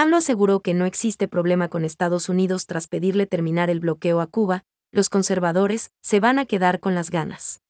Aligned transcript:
AMLO 0.00 0.18
aseguró 0.18 0.60
que 0.60 0.74
no 0.74 0.84
existe 0.84 1.26
problema 1.26 1.66
con 1.66 1.84
Estados 1.84 2.28
Unidos 2.28 2.66
tras 2.66 2.86
pedirle 2.86 3.26
terminar 3.26 3.68
el 3.68 3.80
bloqueo 3.80 4.20
a 4.20 4.28
Cuba, 4.28 4.64
los 4.92 5.08
conservadores 5.08 5.90
se 6.00 6.20
van 6.20 6.38
a 6.38 6.46
quedar 6.46 6.78
con 6.78 6.94
las 6.94 7.10
ganas. 7.10 7.62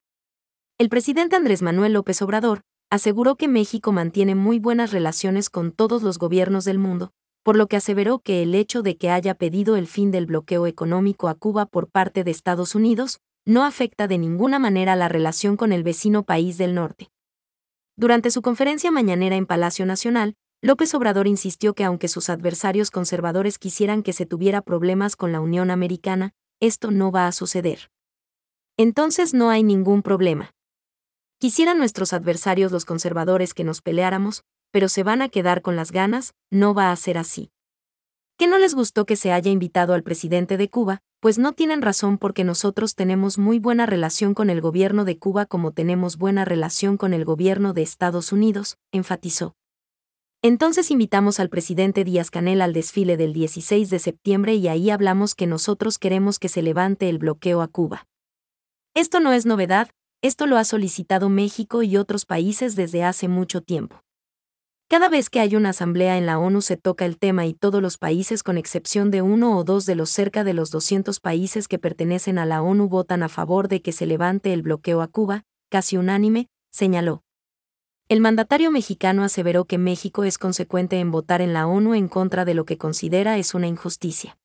El 0.77 0.91
presidente 0.91 1.37
Andrés 1.37 1.63
Manuel 1.63 1.95
López 1.95 2.21
Obrador 2.21 2.61
aseguró 2.91 3.37
que 3.37 3.49
México 3.49 3.93
mantiene 3.93 4.35
muy 4.35 4.59
buenas 4.59 4.93
relaciones 4.93 5.49
con 5.49 5.73
todos 5.73 6.03
los 6.03 6.19
gobiernos 6.19 6.67
del 6.67 6.77
mundo, 6.79 7.15
por 7.43 7.57
lo 7.57 7.67
que 7.67 7.77
aseveró 7.77 8.19
que 8.19 8.43
el 8.43 8.55
hecho 8.55 8.83
de 8.83 8.99
que 8.99 9.09
haya 9.09 9.35
pedido 9.35 9.77
el 9.77 9.87
fin 9.87 10.11
del 10.11 10.27
bloqueo 10.27 10.67
económico 10.67 11.29
a 11.29 11.35
Cuba 11.35 11.65
por 11.65 11.89
parte 11.89 12.25
de 12.25 12.31
Estados 12.31 12.75
Unidos 12.75 13.21
no 13.47 13.65
afecta 13.65 14.07
de 14.07 14.19
ninguna 14.19 14.59
manera 14.59 14.97
la 14.97 15.09
relación 15.09 15.57
con 15.57 15.73
el 15.73 15.83
vecino 15.83 16.25
país 16.25 16.59
del 16.59 16.75
norte. 16.75 17.11
Durante 17.97 18.31
su 18.31 18.43
conferencia 18.43 18.91
mañanera 18.91 19.37
en 19.37 19.47
Palacio 19.47 19.87
Nacional, 19.87 20.37
López 20.61 20.93
Obrador 20.95 21.29
insistió 21.29 21.75
que 21.75 21.85
aunque 21.85 22.09
sus 22.09 22.29
adversarios 22.29 22.91
conservadores 22.91 23.59
quisieran 23.59 24.03
que 24.03 24.13
se 24.13 24.27
tuviera 24.27 24.61
problemas 24.61 25.15
con 25.15 25.31
la 25.31 25.41
Unión 25.41 25.71
Americana, 25.71 26.33
esto 26.59 26.91
no 26.91 27.13
va 27.13 27.29
a 27.29 27.33
suceder. 27.33 27.93
Entonces 28.77 29.35
no 29.35 29.51
hay 29.51 29.63
ningún 29.63 30.03
problema. 30.03 30.51
Quisieran 31.39 31.79
nuestros 31.79 32.13
adversarios 32.13 32.73
los 32.73 32.85
conservadores 32.85 33.55
que 33.55 33.63
nos 33.63 33.83
peleáramos, 33.83 34.43
pero 34.73 34.89
se 34.89 35.05
van 35.05 35.23
a 35.23 35.29
quedar 35.29 35.63
con 35.63 35.77
las 35.77 35.93
ganas, 35.93 36.35
no 36.51 36.75
va 36.75 36.91
a 36.91 36.97
ser 36.97 37.19
así. 37.19 37.53
¿Qué 38.37 38.49
no 38.49 38.59
les 38.59 38.75
gustó 38.75 39.07
que 39.07 39.15
se 39.15 39.31
haya 39.31 39.53
invitado 39.53 39.95
al 39.95 40.03
presidente 40.03 40.57
de 40.57 40.69
Cuba? 40.69 41.03
Pues 41.21 41.39
no 41.39 41.53
tienen 41.53 41.83
razón 41.83 42.19
porque 42.19 42.43
nosotros 42.43 42.97
tenemos 42.97 43.39
muy 43.39 43.61
buena 43.61 43.87
relación 43.87 44.35
con 44.35 44.51
el 44.51 44.61
gobierno 44.61 45.05
de 45.05 45.19
Cuba 45.19 45.47
como 45.47 45.71
tenemos 45.71 46.19
buena 46.19 46.45
relación 46.45 46.97
con 46.97 47.15
el 47.15 47.25
gobierno 47.25 47.75
de 47.75 47.83
Estados 47.83 48.33
Unidos, 48.33 48.77
enfatizó. 48.91 49.55
Entonces 50.41 50.93
invitamos 50.93 51.41
al 51.41 51.49
presidente 51.49 52.05
Díaz 52.05 52.31
Canel 52.31 52.61
al 52.61 52.73
desfile 52.73 53.17
del 53.17 53.33
16 53.33 53.91
de 53.91 53.99
septiembre 53.99 54.55
y 54.55 54.69
ahí 54.69 54.89
hablamos 54.91 55.35
que 55.35 55.49
nosotros 55.49 55.99
queremos 55.99 56.39
que 56.39 56.49
se 56.49 56.63
levante 56.63 57.09
el 57.09 57.19
bloqueo 57.19 57.61
a 57.61 57.67
Cuba. 57.67 58.07
Esto 58.95 59.19
no 59.19 59.33
es 59.33 59.47
novedad, 59.47 59.91
esto 60.23 60.47
lo 60.47 60.57
ha 60.57 60.63
solicitado 60.63 61.29
México 61.29 61.83
y 61.83 61.97
otros 61.97 62.25
países 62.25 62.77
desde 62.77 63.03
hace 63.03 63.27
mucho 63.27 63.63
tiempo. 63.63 64.05
Cada 64.89 65.09
vez 65.09 65.29
que 65.29 65.41
hay 65.41 65.57
una 65.57 65.71
asamblea 65.71 66.17
en 66.17 66.27
la 66.27 66.39
ONU 66.39 66.63
se 66.63 66.77
toca 66.77 67.05
el 67.05 67.19
tema 67.19 67.45
y 67.45 67.53
todos 67.53 67.83
los 67.83 67.99
países 67.99 68.45
con 68.45 68.59
excepción 68.59 69.11
de 69.11 69.23
uno 69.23 69.59
o 69.59 69.65
dos 69.65 69.87
de 69.87 69.97
los 69.97 70.09
cerca 70.09 70.45
de 70.45 70.55
los 70.55 70.71
200 70.71 71.19
países 71.19 71.67
que 71.67 71.81
pertenecen 71.81 72.39
a 72.39 72.47
la 72.47 72.63
ONU 72.63 72.89
votan 72.89 73.25
a 73.25 73.29
favor 73.29 73.67
de 73.67 73.83
que 73.83 73.91
se 73.91 74.07
levante 74.07 74.53
el 74.53 74.63
bloqueo 74.63 75.03
a 75.03 75.09
Cuba, 75.09 75.43
casi 75.69 75.97
unánime, 75.97 76.49
señaló. 76.71 77.25
El 78.11 78.23
mandatario 78.23 78.71
mexicano 78.71 79.23
aseveró 79.23 79.67
que 79.67 79.77
México 79.77 80.25
es 80.25 80.39
consecuente 80.39 80.99
en 80.99 81.11
votar 81.11 81.43
en 81.43 81.53
la 81.53 81.67
ONU 81.67 81.93
en 81.93 82.09
contra 82.09 82.47
de 82.47 82.55
lo 82.55 82.65
que 82.65 82.79
considera 82.79 83.37
es 83.37 83.53
una 83.53 83.67
injusticia. 83.67 84.39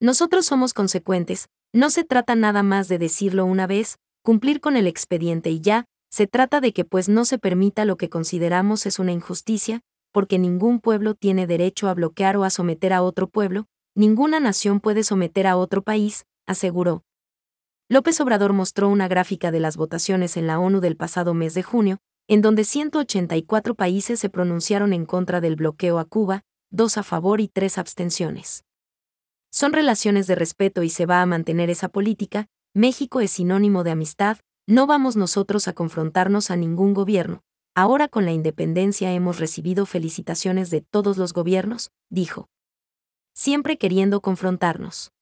Nosotros 0.00 0.44
somos 0.44 0.74
consecuentes, 0.74 1.48
no 1.72 1.88
se 1.88 2.04
trata 2.04 2.34
nada 2.34 2.62
más 2.62 2.88
de 2.88 2.98
decirlo 2.98 3.46
una 3.46 3.66
vez, 3.66 3.96
cumplir 4.22 4.60
con 4.60 4.76
el 4.76 4.86
expediente 4.86 5.48
y 5.48 5.62
ya, 5.62 5.86
se 6.10 6.26
trata 6.26 6.60
de 6.60 6.74
que 6.74 6.84
pues 6.84 7.08
no 7.08 7.24
se 7.24 7.38
permita 7.38 7.86
lo 7.86 7.96
que 7.96 8.10
consideramos 8.10 8.84
es 8.84 8.98
una 8.98 9.12
injusticia, 9.12 9.80
porque 10.12 10.38
ningún 10.38 10.78
pueblo 10.78 11.14
tiene 11.14 11.46
derecho 11.46 11.88
a 11.88 11.94
bloquear 11.94 12.36
o 12.36 12.44
a 12.44 12.50
someter 12.50 12.92
a 12.92 13.00
otro 13.00 13.28
pueblo, 13.28 13.64
ninguna 13.94 14.40
nación 14.40 14.80
puede 14.80 15.04
someter 15.04 15.46
a 15.46 15.56
otro 15.56 15.80
país, 15.80 16.26
aseguró. 16.46 17.02
López 17.88 18.20
Obrador 18.20 18.52
mostró 18.52 18.90
una 18.90 19.08
gráfica 19.08 19.50
de 19.50 19.60
las 19.60 19.78
votaciones 19.78 20.36
en 20.36 20.46
la 20.46 20.58
ONU 20.58 20.80
del 20.80 20.96
pasado 20.98 21.32
mes 21.32 21.54
de 21.54 21.62
junio, 21.62 21.98
en 22.28 22.40
donde 22.40 22.64
184 22.64 23.74
países 23.74 24.18
se 24.18 24.28
pronunciaron 24.28 24.92
en 24.92 25.06
contra 25.06 25.40
del 25.40 25.56
bloqueo 25.56 25.98
a 25.98 26.04
Cuba, 26.04 26.42
dos 26.70 26.96
a 26.96 27.02
favor 27.02 27.40
y 27.40 27.48
tres 27.48 27.78
abstenciones. 27.78 28.64
Son 29.50 29.72
relaciones 29.72 30.26
de 30.26 30.34
respeto 30.34 30.82
y 30.82 30.90
se 30.90 31.06
va 31.06 31.22
a 31.22 31.26
mantener 31.26 31.70
esa 31.70 31.88
política, 31.88 32.48
México 32.74 33.20
es 33.20 33.30
sinónimo 33.30 33.84
de 33.84 33.92
amistad, 33.92 34.38
no 34.66 34.86
vamos 34.86 35.14
nosotros 35.14 35.68
a 35.68 35.74
confrontarnos 35.74 36.50
a 36.50 36.56
ningún 36.56 36.94
gobierno. 36.94 37.42
Ahora 37.76 38.08
con 38.08 38.24
la 38.24 38.32
independencia 38.32 39.12
hemos 39.12 39.38
recibido 39.38 39.84
felicitaciones 39.84 40.70
de 40.70 40.80
todos 40.80 41.18
los 41.18 41.32
gobiernos, 41.32 41.90
dijo. 42.08 42.48
Siempre 43.34 43.78
queriendo 43.78 44.20
confrontarnos. 44.20 45.12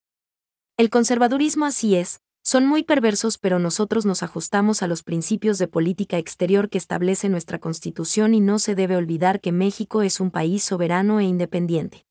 El 0.76 0.90
conservadurismo 0.90 1.64
así 1.64 1.96
es, 1.96 2.20
son 2.42 2.66
muy 2.66 2.82
perversos 2.82 3.38
pero 3.38 3.58
nosotros 3.58 4.04
nos 4.04 4.22
ajustamos 4.22 4.82
a 4.82 4.88
los 4.88 5.02
principios 5.02 5.58
de 5.58 5.68
política 5.68 6.18
exterior 6.18 6.68
que 6.68 6.78
establece 6.78 7.28
nuestra 7.28 7.58
Constitución 7.58 8.34
y 8.34 8.40
no 8.40 8.58
se 8.58 8.74
debe 8.74 8.96
olvidar 8.96 9.40
que 9.40 9.52
México 9.52 10.02
es 10.02 10.20
un 10.20 10.30
país 10.30 10.64
soberano 10.64 11.20
e 11.20 11.24
independiente. 11.24 12.04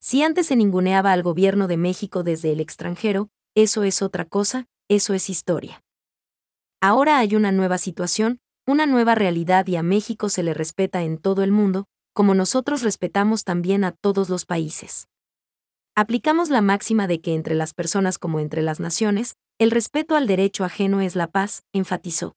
Si 0.00 0.22
antes 0.22 0.46
se 0.46 0.56
ninguneaba 0.56 1.12
al 1.12 1.22
gobierno 1.22 1.68
de 1.68 1.76
México 1.76 2.22
desde 2.22 2.50
el 2.52 2.60
extranjero, 2.60 3.28
eso 3.54 3.84
es 3.84 4.02
otra 4.02 4.24
cosa, 4.24 4.66
eso 4.88 5.14
es 5.14 5.30
historia. 5.30 5.84
Ahora 6.80 7.18
hay 7.18 7.36
una 7.36 7.52
nueva 7.52 7.78
situación, 7.78 8.40
una 8.66 8.86
nueva 8.86 9.14
realidad 9.14 9.66
y 9.66 9.76
a 9.76 9.82
México 9.82 10.28
se 10.28 10.42
le 10.42 10.54
respeta 10.54 11.02
en 11.02 11.18
todo 11.18 11.42
el 11.42 11.52
mundo, 11.52 11.86
como 12.12 12.34
nosotros 12.34 12.82
respetamos 12.82 13.44
también 13.44 13.84
a 13.84 13.92
todos 13.92 14.28
los 14.28 14.44
países. 14.44 15.08
Aplicamos 15.94 16.48
la 16.48 16.62
máxima 16.62 17.06
de 17.06 17.20
que 17.20 17.34
entre 17.34 17.54
las 17.54 17.74
personas 17.74 18.18
como 18.18 18.40
entre 18.40 18.62
las 18.62 18.80
naciones, 18.80 19.36
el 19.58 19.70
respeto 19.70 20.16
al 20.16 20.26
derecho 20.26 20.64
ajeno 20.64 21.02
es 21.02 21.16
la 21.16 21.26
paz, 21.26 21.64
enfatizó. 21.74 22.34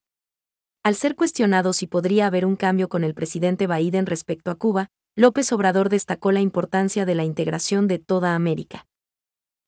Al 0.84 0.96
ser 0.96 1.16
cuestionado 1.16 1.72
si 1.72 1.88
podría 1.88 2.28
haber 2.28 2.46
un 2.46 2.58
cambio 2.58 2.90
con 2.90 3.06
el 3.06 3.14
presidente 3.14 3.66
Biden 3.66 4.08
respecto 4.08 4.52
a 4.52 4.56
Cuba, 4.56 4.90
López 5.16 5.54
Obrador 5.54 5.88
destacó 5.88 6.34
la 6.34 6.42
importancia 6.42 7.06
de 7.06 7.16
la 7.16 7.24
integración 7.24 7.88
de 7.88 7.98
toda 7.98 8.36
América. 8.36 8.88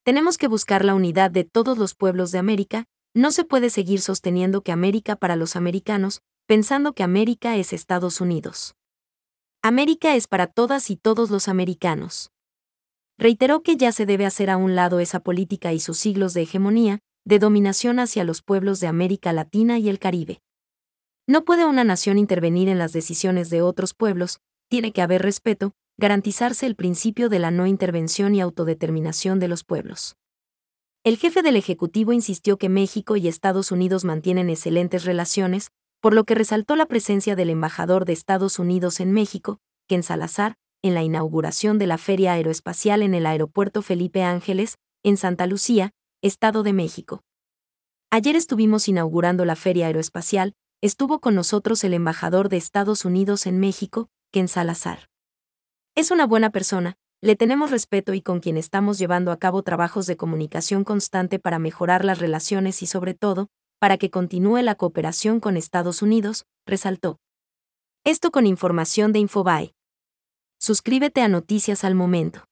Tenemos 0.03 0.37
que 0.37 0.49
buscar 0.49 0.83
la 0.83 0.93
unidad 0.93 1.31
de 1.31 1.45
todos 1.45 1.77
los 1.77 1.95
pueblos 1.95 2.33
de 2.33 2.39
América, 2.39 2.87
no 3.13 3.31
se 3.31 3.45
puede 3.45 3.69
seguir 3.69 4.01
sosteniendo 4.01 4.63
que 4.63 4.73
América 4.73 5.15
para 5.15 5.37
los 5.37 5.55
americanos, 5.55 6.21
pensando 6.45 6.91
que 6.91 7.03
América 7.03 7.55
es 7.55 7.71
Estados 7.71 8.19
Unidos. 8.19 8.75
América 9.61 10.13
es 10.15 10.27
para 10.27 10.47
todas 10.47 10.89
y 10.89 10.97
todos 10.97 11.29
los 11.29 11.47
americanos. 11.47 12.31
Reiteró 13.17 13.63
que 13.63 13.77
ya 13.77 13.91
se 13.91 14.05
debe 14.05 14.25
hacer 14.25 14.49
a 14.49 14.57
un 14.57 14.75
lado 14.75 14.99
esa 14.99 15.19
política 15.19 15.73
y 15.73 15.79
sus 15.79 15.97
siglos 15.97 16.33
de 16.33 16.43
hegemonía, 16.43 16.99
de 17.25 17.39
dominación 17.39 17.99
hacia 17.99 18.23
los 18.23 18.41
pueblos 18.41 18.79
de 18.79 18.87
América 18.87 19.33
Latina 19.33 19.79
y 19.79 19.89
el 19.89 19.99
Caribe. 19.99 20.41
No 21.27 21.43
puede 21.43 21.65
una 21.65 21.83
nación 21.83 22.17
intervenir 22.17 22.69
en 22.69 22.77
las 22.77 22.93
decisiones 22.93 23.49
de 23.49 23.61
otros 23.61 23.93
pueblos, 23.93 24.39
tiene 24.69 24.93
que 24.93 25.01
haber 25.01 25.23
respeto, 25.23 25.73
garantizarse 25.97 26.65
el 26.67 26.75
principio 26.75 27.27
de 27.27 27.39
la 27.39 27.51
no 27.51 27.65
intervención 27.65 28.35
y 28.35 28.41
autodeterminación 28.41 29.39
de 29.39 29.47
los 29.47 29.63
pueblos. 29.63 30.15
El 31.03 31.17
jefe 31.17 31.41
del 31.41 31.55
Ejecutivo 31.55 32.13
insistió 32.13 32.57
que 32.57 32.69
México 32.69 33.17
y 33.17 33.27
Estados 33.27 33.71
Unidos 33.71 34.05
mantienen 34.05 34.49
excelentes 34.49 35.05
relaciones, 35.05 35.71
por 36.01 36.13
lo 36.13 36.23
que 36.23 36.35
resaltó 36.35 36.75
la 36.75 36.85
presencia 36.85 37.35
del 37.35 37.49
embajador 37.49 38.05
de 38.05 38.13
Estados 38.13 38.59
Unidos 38.59 38.99
en 38.99 39.11
México, 39.11 39.59
Ken 39.87 40.03
Salazar, 40.03 40.55
en 40.87 40.93
la 40.93 41.03
inauguración 41.03 41.77
de 41.77 41.87
la 41.87 41.97
Feria 41.97 42.33
Aeroespacial 42.33 43.03
en 43.03 43.13
el 43.13 43.25
Aeropuerto 43.25 43.81
Felipe 43.81 44.23
Ángeles, 44.23 44.77
en 45.03 45.17
Santa 45.17 45.45
Lucía, 45.45 45.91
Estado 46.21 46.63
de 46.63 46.73
México. 46.73 47.21
Ayer 48.09 48.35
estuvimos 48.35 48.87
inaugurando 48.87 49.45
la 49.45 49.55
Feria 49.55 49.87
Aeroespacial, 49.87 50.53
estuvo 50.81 51.19
con 51.19 51.35
nosotros 51.35 51.83
el 51.83 51.93
embajador 51.93 52.49
de 52.49 52.57
Estados 52.57 53.05
Unidos 53.05 53.45
en 53.45 53.59
México, 53.59 54.09
Ken 54.31 54.47
Salazar. 54.47 55.09
Es 55.95 56.11
una 56.11 56.25
buena 56.25 56.49
persona, 56.49 56.97
le 57.21 57.35
tenemos 57.35 57.71
respeto 57.71 58.13
y 58.13 58.21
con 58.21 58.39
quien 58.39 58.57
estamos 58.57 58.99
llevando 58.99 59.31
a 59.31 59.37
cabo 59.37 59.63
trabajos 59.63 60.05
de 60.05 60.17
comunicación 60.17 60.83
constante 60.83 61.39
para 61.39 61.59
mejorar 61.59 62.05
las 62.05 62.19
relaciones 62.19 62.81
y 62.83 62.85
sobre 62.85 63.13
todo, 63.13 63.49
para 63.79 63.97
que 63.97 64.09
continúe 64.09 64.61
la 64.61 64.75
cooperación 64.75 65.39
con 65.39 65.57
Estados 65.57 66.01
Unidos, 66.01 66.45
resaltó. 66.65 67.19
Esto 68.03 68.31
con 68.31 68.45
información 68.45 69.11
de 69.11 69.19
Infobae. 69.19 69.73
Suscríbete 70.59 71.21
a 71.21 71.27
Noticias 71.27 71.83
al 71.83 71.93
Momento. 71.93 72.47